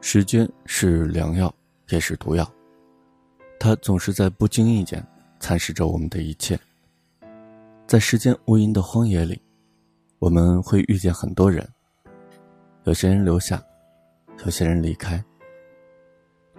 [0.00, 1.52] 时间是良药，
[1.88, 2.50] 也是毒药。
[3.58, 5.04] 它总是在不经意间
[5.40, 6.58] 蚕食着我们的一切。
[7.86, 9.40] 在时间无垠的荒野里，
[10.18, 11.66] 我们会遇见很多人。
[12.84, 13.62] 有些人留下，
[14.44, 15.22] 有些人离开。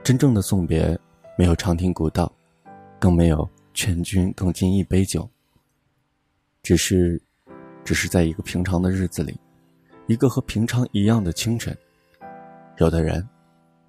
[0.03, 0.97] 真正的送别，
[1.37, 2.31] 没有长亭古道，
[2.99, 5.27] 更没有劝君更尽一杯酒。
[6.61, 7.21] 只是，
[7.85, 9.39] 只是在一个平常的日子里，
[10.07, 11.75] 一个和平常一样的清晨。
[12.79, 13.27] 有的人，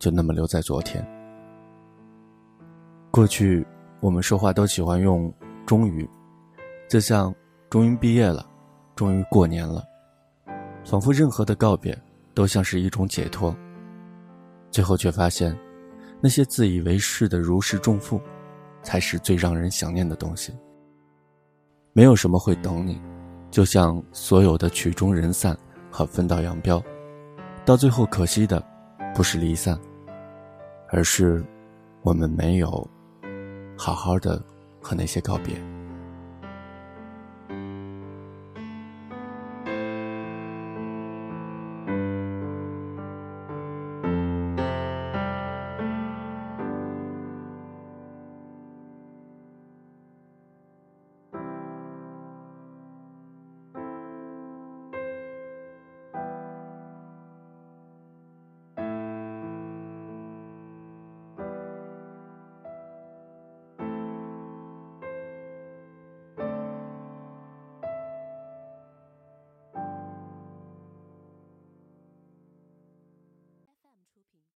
[0.00, 1.05] 就那么留在昨天。
[3.09, 3.65] 过去，
[4.01, 5.32] 我们说话都喜欢用
[5.65, 6.09] “终于”，
[6.91, 7.32] 就像
[7.70, 8.45] “终于毕业了
[8.96, 9.84] ”，“终于过年了”，
[10.84, 11.96] 仿佛任何的告别
[12.34, 13.56] 都像是一种解脱。
[14.73, 15.57] 最后却发现，
[16.20, 18.20] 那些自以为是的如释重负，
[18.82, 20.52] 才是最让人想念的东西。
[21.93, 23.01] 没有什么会等你，
[23.52, 25.57] 就像所有的曲终人散
[25.93, 26.82] 和分道扬镳，
[27.65, 28.60] 到最后可惜的。
[29.14, 29.78] 不是离散，
[30.88, 31.45] 而是
[32.02, 32.88] 我们没有
[33.76, 34.43] 好好的
[34.80, 35.54] 和那些告别。